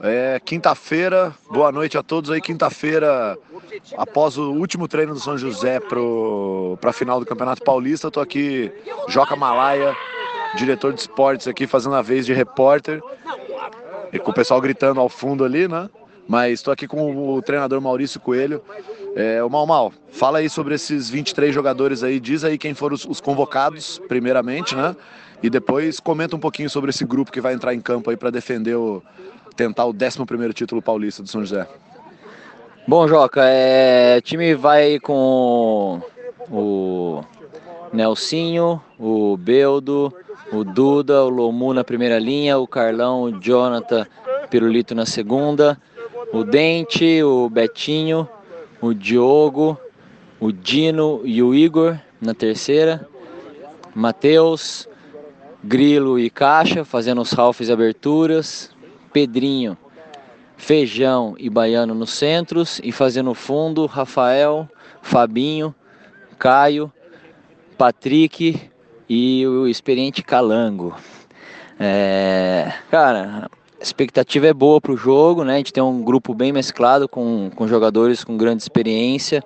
É 0.00 0.40
quinta-feira, 0.44 1.34
boa 1.50 1.70
noite 1.70 1.96
a 1.98 2.02
todos 2.02 2.30
aí. 2.30 2.40
Quinta-feira, 2.40 3.38
após 3.96 4.36
o 4.36 4.52
último 4.52 4.88
treino 4.88 5.14
do 5.14 5.20
São 5.20 5.36
José 5.36 5.78
para 5.80 6.90
a 6.90 6.92
final 6.92 7.20
do 7.20 7.26
Campeonato 7.26 7.62
Paulista, 7.62 8.08
estou 8.08 8.22
aqui, 8.22 8.72
Joca 9.08 9.36
Malaya, 9.36 9.96
diretor 10.56 10.92
de 10.92 11.00
esportes 11.00 11.46
aqui, 11.46 11.66
fazendo 11.66 11.94
a 11.94 12.02
vez 12.02 12.26
de 12.26 12.32
repórter. 12.32 13.02
E 14.12 14.18
com 14.18 14.30
o 14.30 14.34
pessoal 14.34 14.60
gritando 14.60 15.00
ao 15.00 15.08
fundo 15.08 15.44
ali, 15.44 15.68
né? 15.68 15.88
Mas 16.26 16.54
estou 16.60 16.72
aqui 16.72 16.86
com 16.86 17.34
o 17.34 17.42
treinador 17.42 17.80
Maurício 17.80 18.20
Coelho. 18.20 18.62
É, 19.16 19.42
o 19.42 19.50
Mal 19.50 19.66
Mal, 19.66 19.92
fala 20.10 20.38
aí 20.38 20.48
sobre 20.48 20.74
esses 20.74 21.10
23 21.10 21.52
jogadores 21.52 22.02
aí, 22.02 22.20
diz 22.20 22.44
aí 22.44 22.56
quem 22.56 22.74
foram 22.74 22.94
os, 22.94 23.04
os 23.04 23.20
convocados, 23.20 24.00
primeiramente, 24.08 24.74
né? 24.74 24.94
E 25.42 25.48
depois 25.48 26.00
comenta 26.00 26.36
um 26.36 26.40
pouquinho 26.40 26.68
sobre 26.68 26.90
esse 26.90 27.04
grupo 27.04 27.32
que 27.32 27.40
vai 27.40 27.54
entrar 27.54 27.74
em 27.74 27.80
campo 27.80 28.10
aí 28.10 28.16
para 28.16 28.30
defender 28.30 28.74
o 28.74 29.02
tentar 29.56 29.84
o 29.84 29.90
11 29.90 30.52
título 30.54 30.80
paulista 30.80 31.22
do 31.22 31.28
São 31.28 31.42
José. 31.42 31.66
Bom, 32.88 33.06
Joca, 33.06 33.42
é, 33.44 34.16
o 34.18 34.22
time 34.22 34.54
vai 34.54 34.98
com 34.98 36.00
o 36.50 37.22
Nelsinho, 37.92 38.80
o 38.98 39.36
Beldo, 39.36 40.12
o 40.52 40.64
Duda, 40.64 41.22
o 41.24 41.28
Lomu 41.28 41.74
na 41.74 41.84
primeira 41.84 42.18
linha, 42.18 42.58
o 42.58 42.66
Carlão, 42.66 43.22
o 43.22 43.40
Jonathan, 43.40 44.06
Pirulito 44.48 44.94
na 44.94 45.06
segunda, 45.06 45.80
o 46.32 46.42
Dente, 46.42 47.22
o 47.22 47.48
Betinho, 47.48 48.28
o 48.80 48.94
Diogo, 48.94 49.78
o 50.40 50.50
Dino 50.50 51.20
e 51.24 51.42
o 51.42 51.54
Igor 51.54 51.98
na 52.20 52.34
terceira, 52.34 53.06
Matheus, 53.94 54.88
Grilo 55.62 56.18
e 56.18 56.30
Caixa 56.30 56.84
fazendo 56.84 57.20
os 57.20 57.38
halfs 57.38 57.68
e 57.68 57.72
aberturas, 57.72 58.70
Pedrinho, 59.12 59.76
Feijão 60.56 61.34
e 61.38 61.50
Baiano 61.50 61.94
nos 61.94 62.10
centros 62.10 62.80
e 62.82 62.92
fazendo 62.92 63.34
fundo 63.34 63.86
Rafael, 63.86 64.68
Fabinho, 65.02 65.74
Caio, 66.38 66.92
Patrick 67.76 68.60
e 69.08 69.46
o 69.46 69.66
experiente 69.66 70.22
Calango. 70.22 70.94
É, 71.78 72.72
cara, 72.90 73.48
a 73.80 73.82
expectativa 73.82 74.46
é 74.46 74.52
boa 74.52 74.80
para 74.80 74.92
o 74.92 74.96
jogo, 74.96 75.44
né? 75.44 75.54
A 75.54 75.56
gente 75.56 75.72
tem 75.72 75.82
um 75.82 76.02
grupo 76.02 76.34
bem 76.34 76.52
mesclado 76.52 77.08
com, 77.08 77.50
com 77.54 77.66
jogadores 77.66 78.22
com 78.22 78.36
grande 78.36 78.62
experiência 78.62 79.42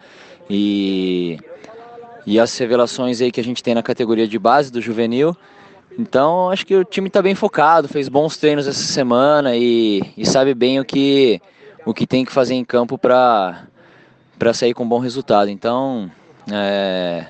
e, 0.50 1.38
e 2.26 2.38
as 2.40 2.56
revelações 2.58 3.20
aí 3.20 3.30
que 3.30 3.40
a 3.40 3.44
gente 3.44 3.62
tem 3.62 3.74
na 3.74 3.82
categoria 3.82 4.26
de 4.26 4.38
base 4.38 4.70
do 4.72 4.80
juvenil. 4.80 5.36
Então, 5.98 6.50
acho 6.50 6.66
que 6.66 6.74
o 6.74 6.84
time 6.84 7.08
está 7.08 7.22
bem 7.22 7.34
focado, 7.34 7.88
fez 7.88 8.08
bons 8.08 8.36
treinos 8.36 8.66
essa 8.66 8.82
semana 8.82 9.56
e, 9.56 10.02
e 10.16 10.26
sabe 10.26 10.52
bem 10.52 10.80
o 10.80 10.84
que, 10.84 11.40
o 11.86 11.94
que 11.94 12.06
tem 12.06 12.24
que 12.24 12.32
fazer 12.32 12.54
em 12.54 12.64
campo 12.64 12.98
para 12.98 13.64
sair 14.52 14.74
com 14.74 14.84
um 14.84 14.88
bom 14.88 14.98
resultado. 14.98 15.50
Então, 15.50 16.10
é, 16.50 17.26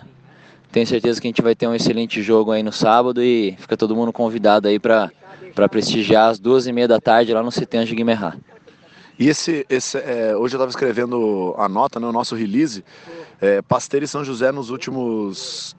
tenho 0.73 0.87
certeza 0.87 1.21
que 1.21 1.27
a 1.27 1.31
gente 1.31 1.43
vai 1.43 1.55
ter 1.55 1.67
um 1.67 1.75
excelente 1.75 2.23
jogo 2.23 2.53
aí 2.53 2.63
no 2.63 2.73
sábado 2.73 3.23
e 3.23 3.55
fica 3.59 3.77
todo 3.77 3.95
mundo 3.95 4.13
convidado 4.13 4.67
aí 4.67 4.79
para 4.79 5.11
prestigiar 5.71 6.31
às 6.31 6.39
duas 6.39 6.67
e 6.67 6.73
meia 6.73 6.89
da 6.89 6.99
tarde 6.99 7.35
lá 7.35 7.43
no 7.43 7.53
Citan 7.53 7.85
de 7.85 7.95
Guimerá. 7.95 8.35
E 9.19 9.29
esse, 9.29 9.65
esse 9.69 9.99
é, 9.99 10.35
hoje 10.37 10.55
eu 10.55 10.59
estava 10.59 10.71
escrevendo 10.71 11.55
a 11.57 11.69
nota, 11.69 12.01
né, 12.01 12.07
o 12.07 12.13
nosso 12.13 12.35
release, 12.35 12.83
é, 13.41 13.61
e 14.03 14.07
São 14.09 14.25
José 14.25 14.51
nos 14.51 14.71
últimos 14.71 15.77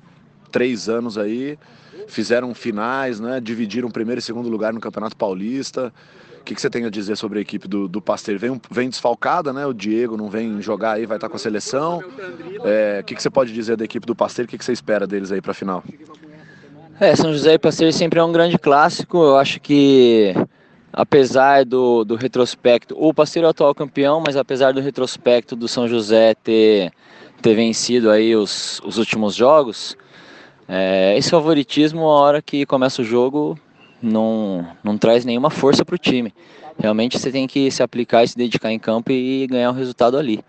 três 0.52 0.90
anos 0.90 1.18
aí 1.18 1.58
fizeram 2.08 2.54
finais, 2.54 3.20
né? 3.20 3.40
dividiram 3.40 3.90
primeiro 3.90 4.20
e 4.20 4.22
segundo 4.22 4.50
lugar 4.50 4.74
no 4.74 4.80
Campeonato 4.80 5.16
Paulista. 5.16 5.92
O 6.40 6.44
que, 6.46 6.54
que 6.54 6.62
você 6.62 6.70
tem 6.70 6.86
a 6.86 6.90
dizer 6.92 7.16
sobre 7.16 7.40
a 7.40 7.42
equipe 7.42 7.68
do, 7.68 7.88
do? 7.88 8.04
Vem, 8.38 8.62
vem 8.70 8.88
desfalcada, 8.88 9.52
né? 9.52 9.66
O 9.66 9.74
Diego 9.74 10.16
não 10.16 10.30
vem 10.30 10.62
jogar 10.62 10.92
aí, 10.92 11.08
vai 11.08 11.18
estar 11.18 11.28
com 11.28 11.36
a 11.36 11.40
seleção. 11.40 12.04
É, 12.64 13.00
o 13.02 13.04
que, 13.04 13.16
que 13.16 13.22
você 13.22 13.32
pode 13.32 13.52
dizer 13.52 13.76
da 13.76 13.84
equipe 13.84 14.06
do 14.06 14.16
Pasteiro? 14.16 14.48
O 14.48 14.50
que, 14.52 14.58
que 14.58 14.64
você 14.64 14.72
espera 14.72 15.08
deles 15.08 15.32
aí 15.32 15.42
para 15.42 15.52
a 15.52 15.56
final? 15.56 15.84
É, 17.00 17.16
São 17.16 17.34
José 17.34 17.54
e 17.54 17.58
Pasteiro 17.58 17.92
sempre 17.92 18.20
é 18.20 18.24
um 18.24 18.32
grande 18.32 18.60
clássico. 18.60 19.18
Eu 19.18 19.38
acho 19.38 19.60
que 19.60 20.36
apesar 20.94 21.66
do, 21.66 22.06
do 22.06 22.16
retrospecto, 22.16 22.96
o 22.98 23.14
Pasteiro 23.14 23.46
é 23.46 23.50
o 23.50 23.52
atual 23.52 23.74
campeão, 23.74 24.24
mas 24.26 24.38
apesar 24.38 24.72
do 24.72 24.80
retrospecto 24.80 25.56
do 25.56 25.68
São 25.68 25.88
José 25.88 26.36
ter, 26.36 26.92
ter 27.42 27.56
vencido 27.56 28.12
aí 28.12 28.36
os, 28.36 28.80
os 28.86 28.98
últimos 28.98 29.36
jogos, 29.36 29.98
é, 30.68 31.18
esse 31.18 31.30
favoritismo, 31.30 32.02
a 32.02 32.22
hora 32.22 32.42
que 32.42 32.66
começa 32.66 33.02
o 33.02 33.06
jogo, 33.06 33.58
não, 34.02 34.68
não 34.84 34.98
traz 34.98 35.26
nenhuma 35.26 35.50
força 35.50 35.86
para 35.86 35.96
o 35.96 35.98
time. 35.98 36.34
Realmente 36.78 37.18
você 37.18 37.32
tem 37.32 37.48
que 37.48 37.72
se 37.72 37.82
aplicar 37.82 38.24
e 38.24 38.28
se 38.28 38.38
dedicar 38.38 38.72
em 38.72 38.80
campo 38.80 39.12
e 39.12 39.48
ganhar 39.48 39.70
o 39.70 39.74
um 39.74 39.76
resultado 39.76 40.18
ali. 40.18 40.44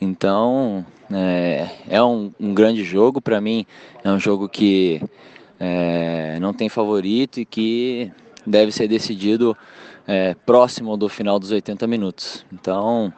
Então, 0.00 0.84
é, 1.10 1.68
é 1.88 2.02
um, 2.02 2.32
um, 2.38 2.54
grande 2.54 2.84
jogo 2.84 3.20
para 3.20 3.40
mim. 3.40 3.64
É 4.04 4.10
um 4.10 4.18
jogo 4.18 4.48
que 4.48 5.02
é, 5.58 6.38
não 6.40 6.52
tem 6.52 6.68
favorito 6.68 7.40
e 7.40 7.44
que 7.44 8.10
deve 8.46 8.72
ser 8.72 8.88
decidido 8.88 9.56
é, 10.06 10.34
próximo 10.34 10.96
do 10.96 11.08
final 11.08 11.38
dos 11.38 11.50
80 11.50 11.86
minutos. 11.86 12.44
Então, 12.52 13.12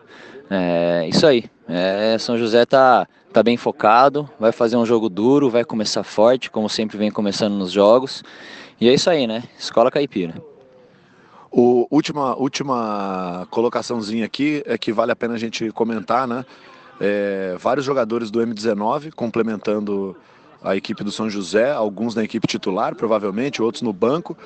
é 0.50 1.08
isso 1.08 1.26
aí. 1.26 1.44
É, 1.68 2.16
São 2.18 2.36
José 2.36 2.62
está 2.62 3.06
tá 3.32 3.42
bem 3.42 3.56
focado, 3.56 4.28
vai 4.38 4.52
fazer 4.52 4.76
um 4.76 4.84
jogo 4.84 5.08
duro, 5.08 5.48
vai 5.48 5.64
começar 5.64 6.02
forte, 6.02 6.50
como 6.50 6.68
sempre 6.68 6.98
vem 6.98 7.10
começando 7.10 7.54
nos 7.54 7.70
jogos. 7.70 8.22
E 8.80 8.88
é 8.88 8.94
isso 8.94 9.08
aí, 9.08 9.26
né? 9.26 9.44
Escola 9.58 9.90
Caipira. 9.90 10.34
O 11.50 11.86
última, 11.90 12.34
última 12.36 13.46
colocaçãozinha 13.50 14.24
aqui 14.24 14.62
é 14.66 14.78
que 14.78 14.92
vale 14.92 15.12
a 15.12 15.16
pena 15.16 15.34
a 15.34 15.38
gente 15.38 15.70
comentar, 15.70 16.26
né? 16.26 16.44
É, 17.00 17.56
vários 17.58 17.84
jogadores 17.84 18.30
do 18.30 18.40
M19 18.40 19.12
complementando 19.12 20.16
a 20.62 20.76
equipe 20.76 21.02
do 21.02 21.10
São 21.10 21.28
José, 21.28 21.70
alguns 21.72 22.14
na 22.14 22.22
equipe 22.22 22.46
titular, 22.46 22.94
provavelmente, 22.94 23.60
outros 23.60 23.82
no 23.82 23.92
banco. 23.92 24.36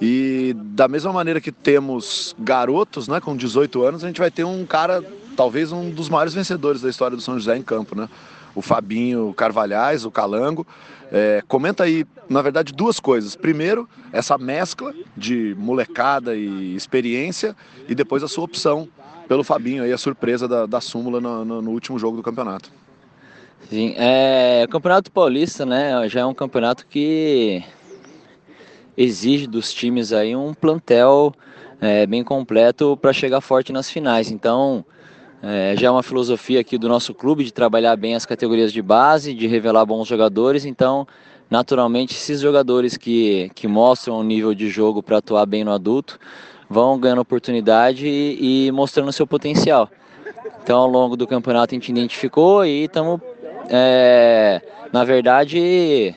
E 0.00 0.54
da 0.56 0.86
mesma 0.86 1.12
maneira 1.12 1.40
que 1.40 1.50
temos 1.50 2.34
garotos, 2.38 3.08
né, 3.08 3.20
com 3.20 3.36
18 3.36 3.82
anos, 3.82 4.04
a 4.04 4.06
gente 4.06 4.20
vai 4.20 4.30
ter 4.30 4.44
um 4.44 4.66
cara, 4.66 5.02
talvez 5.42 5.72
um 5.72 5.90
dos 5.90 6.08
maiores 6.08 6.32
vencedores 6.32 6.80
da 6.80 6.88
história 6.88 7.16
do 7.16 7.22
São 7.22 7.34
José 7.34 7.56
em 7.56 7.62
campo, 7.62 7.96
né? 7.96 8.08
O 8.54 8.62
Fabinho 8.62 9.34
Carvalhais, 9.34 10.04
o 10.04 10.10
Calango. 10.10 10.64
É, 11.10 11.42
comenta 11.48 11.82
aí, 11.82 12.06
na 12.28 12.40
verdade, 12.40 12.72
duas 12.72 13.00
coisas. 13.00 13.34
Primeiro, 13.34 13.88
essa 14.12 14.38
mescla 14.38 14.94
de 15.16 15.52
molecada 15.58 16.36
e 16.36 16.76
experiência, 16.76 17.56
e 17.88 17.94
depois 17.94 18.22
a 18.22 18.28
sua 18.28 18.44
opção 18.44 18.88
pelo 19.26 19.42
Fabinho, 19.42 19.82
aí 19.82 19.92
a 19.92 19.98
surpresa 19.98 20.46
da, 20.46 20.64
da 20.64 20.80
súmula 20.80 21.20
no, 21.20 21.44
no, 21.44 21.60
no 21.60 21.70
último 21.72 21.98
jogo 21.98 22.16
do 22.16 22.22
campeonato. 22.22 22.70
Sim, 23.68 23.94
é, 23.96 24.62
o 24.64 24.68
Campeonato 24.68 25.10
Paulista, 25.10 25.66
né, 25.66 26.08
já 26.08 26.20
é 26.20 26.24
um 26.24 26.34
campeonato 26.34 26.86
que 26.86 27.64
exige 28.96 29.48
dos 29.48 29.72
times 29.72 30.12
aí 30.12 30.36
um 30.36 30.54
plantel 30.54 31.34
é, 31.80 32.06
bem 32.06 32.22
completo 32.22 32.96
para 32.96 33.12
chegar 33.12 33.40
forte 33.40 33.72
nas 33.72 33.90
finais. 33.90 34.30
Então, 34.30 34.84
é, 35.42 35.74
já 35.76 35.88
é 35.88 35.90
uma 35.90 36.04
filosofia 36.04 36.60
aqui 36.60 36.78
do 36.78 36.88
nosso 36.88 37.12
clube 37.12 37.42
de 37.42 37.52
trabalhar 37.52 37.96
bem 37.96 38.14
as 38.14 38.24
categorias 38.24 38.72
de 38.72 38.80
base, 38.80 39.34
de 39.34 39.48
revelar 39.48 39.84
bons 39.84 40.06
jogadores. 40.06 40.64
Então, 40.64 41.04
naturalmente, 41.50 42.14
esses 42.14 42.40
jogadores 42.40 42.96
que, 42.96 43.50
que 43.52 43.66
mostram 43.66 44.20
um 44.20 44.22
nível 44.22 44.54
de 44.54 44.68
jogo 44.68 45.02
para 45.02 45.18
atuar 45.18 45.44
bem 45.44 45.64
no 45.64 45.72
adulto 45.72 46.16
vão 46.70 46.96
ganhando 46.96 47.20
oportunidade 47.20 48.06
e, 48.06 48.66
e 48.66 48.72
mostrando 48.72 49.12
seu 49.12 49.26
potencial. 49.26 49.90
Então, 50.62 50.78
ao 50.78 50.88
longo 50.88 51.16
do 51.16 51.26
campeonato, 51.26 51.74
a 51.74 51.76
gente 51.76 51.90
identificou 51.90 52.64
e 52.64 52.84
estamos, 52.84 53.20
é, 53.68 54.62
na 54.92 55.02
verdade, 55.02 56.14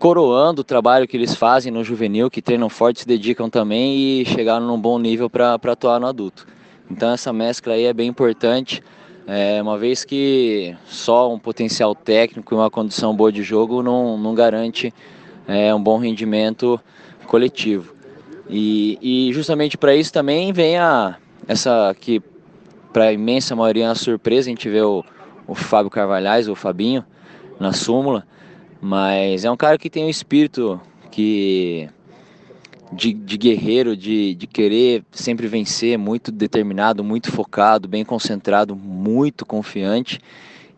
coroando 0.00 0.62
o 0.62 0.64
trabalho 0.64 1.06
que 1.06 1.16
eles 1.16 1.36
fazem 1.36 1.70
no 1.70 1.84
juvenil, 1.84 2.28
que 2.28 2.42
treinam 2.42 2.68
forte, 2.68 3.00
se 3.00 3.06
dedicam 3.06 3.48
também 3.48 3.96
e 3.96 4.26
chegaram 4.26 4.66
num 4.66 4.80
bom 4.80 4.98
nível 4.98 5.30
para 5.30 5.54
atuar 5.54 6.00
no 6.00 6.08
adulto. 6.08 6.57
Então 6.90 7.12
essa 7.12 7.32
mescla 7.32 7.74
aí 7.74 7.84
é 7.84 7.92
bem 7.92 8.08
importante, 8.08 8.82
é, 9.26 9.60
uma 9.60 9.76
vez 9.76 10.04
que 10.04 10.74
só 10.86 11.32
um 11.32 11.38
potencial 11.38 11.94
técnico 11.94 12.54
e 12.54 12.56
uma 12.56 12.70
condição 12.70 13.14
boa 13.14 13.30
de 13.30 13.42
jogo 13.42 13.82
não, 13.82 14.16
não 14.16 14.34
garante 14.34 14.92
é, 15.46 15.74
um 15.74 15.82
bom 15.82 15.98
rendimento 15.98 16.80
coletivo. 17.26 17.94
E, 18.48 18.98
e 19.02 19.32
justamente 19.34 19.76
para 19.76 19.94
isso 19.94 20.10
também 20.12 20.50
vem 20.52 20.78
a, 20.78 21.16
essa 21.46 21.94
que 22.00 22.22
para 22.92 23.04
a 23.04 23.12
imensa 23.12 23.54
maioria 23.54 23.84
é 23.84 23.88
uma 23.88 23.94
surpresa, 23.94 24.48
a 24.48 24.50
gente 24.50 24.68
vê 24.68 24.80
o, 24.80 25.04
o 25.46 25.54
Fábio 25.54 25.90
Carvalhais, 25.90 26.48
o 26.48 26.54
Fabinho, 26.54 27.04
na 27.60 27.72
súmula, 27.72 28.26
mas 28.80 29.44
é 29.44 29.50
um 29.50 29.56
cara 29.56 29.76
que 29.76 29.90
tem 29.90 30.04
um 30.04 30.08
espírito 30.08 30.80
que 31.10 31.88
de, 32.92 33.12
de 33.12 33.36
guerreiro, 33.36 33.96
de, 33.96 34.34
de 34.34 34.46
querer 34.46 35.04
sempre 35.10 35.46
vencer, 35.46 35.98
muito 35.98 36.32
determinado, 36.32 37.04
muito 37.04 37.30
focado, 37.30 37.88
bem 37.88 38.04
concentrado, 38.04 38.74
muito 38.74 39.44
confiante. 39.44 40.20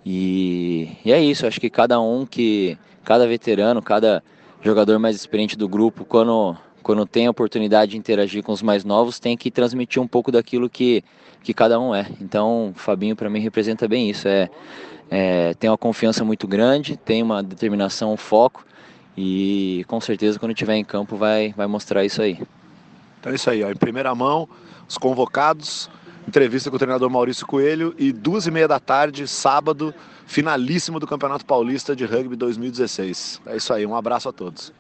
E, 0.05 0.97
e 1.05 1.13
é 1.13 1.23
isso, 1.23 1.47
acho 1.47 1.61
que 1.61 1.71
cada 1.71 2.01
um 2.01 2.27
que, 2.27 2.77
cada 3.05 3.27
veterano, 3.27 3.83
cada 3.83 4.23
jogador 4.63 4.99
mais 4.99 5.17
experiente 5.17 5.57
do 5.57 5.69
grupo, 5.69 6.05
quando, 6.05 6.57
quando 6.83 7.07
tem 7.07 7.27
a 7.27 7.31
oportunidade 7.31 7.93
de 7.93 7.99
interagir 7.99 8.43
com 8.43 8.53
os 8.53 8.63
mais 8.63 8.85
novos, 8.85 9.21
tem 9.21 9.37
que 9.37 9.51
transmitir 9.51 10.03
um 10.03 10.09
pouco 10.09 10.33
daquilo 10.33 10.69
que, 10.69 11.05
que 11.43 11.55
cada 11.55 11.79
um 11.79 11.95
é. 11.95 12.07
Então, 12.21 12.73
Fabinho 12.75 13.15
para 13.15 13.31
mim 13.31 13.41
representa 13.41 13.87
bem 13.87 14.11
isso. 14.11 14.27
É, 14.27 14.51
é, 15.11 15.55
tem 15.55 15.69
uma 15.69 15.79
confiança 15.79 16.25
muito 16.25 16.47
grande, 16.47 16.97
tem 16.97 17.23
uma 17.23 17.43
determinação, 17.43 18.13
um 18.13 18.17
foco 18.17 18.65
e 19.17 19.85
com 19.89 20.01
certeza 20.01 20.39
quando 20.39 20.53
estiver 20.53 20.77
em 20.77 20.85
campo 20.85 21.17
vai, 21.17 21.53
vai 21.57 21.67
mostrar 21.67 22.05
isso 22.05 22.23
aí. 22.23 22.41
Então 23.21 23.33
é 23.33 23.35
isso 23.35 23.51
aí, 23.51 23.63
ó, 23.63 23.71
em 23.71 23.77
primeira 23.77 24.15
mão, 24.15 24.49
os 24.89 24.97
convocados, 24.97 25.91
entrevista 26.27 26.71
com 26.71 26.77
o 26.77 26.79
treinador 26.79 27.11
Maurício 27.11 27.47
Coelho 27.47 27.95
e 27.99 28.13
duas 28.13 28.47
e 28.47 28.51
meia 28.51 28.67
da 28.67 28.81
tarde, 28.81 29.27
sábado, 29.29 29.95
finalíssimo 30.27 30.99
do 30.99 31.07
Campeonato 31.07 31.45
Paulista 31.45 31.95
de 31.95 32.05
Rugby 32.05 32.37
2016. 32.37 33.43
É 33.47 33.57
isso 33.57 33.73
aí, 33.73 33.85
um 33.85 33.95
abraço 33.95 34.29
a 34.29 34.33
todos. 34.33 34.73